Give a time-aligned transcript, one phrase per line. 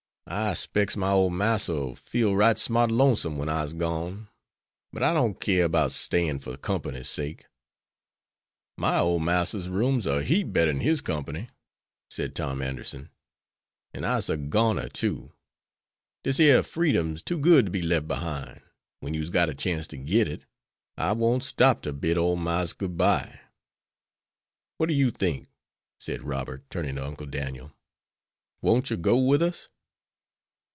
[0.27, 4.29] "I specs my ole Marster'll feel right smart lonesome when I'se gone,
[4.93, 7.47] but I don't keer 'bout stayin' for company's sake."
[8.77, 11.49] "My ole Marster's room's a heap better'n his company,"
[12.09, 13.09] said Tom Anderson,
[13.93, 15.33] "an' I'se a goner too.
[16.23, 18.61] Dis yer freedom's too good to be lef' behind,
[19.01, 20.45] wen you's got a chance to git it.
[20.95, 23.41] I won't stop to bid ole Marse good bye."
[24.77, 25.49] "What do you think,"
[25.99, 27.73] said Robert, turning to Uncle Daniel;
[28.61, 29.67] "won't you go with us?"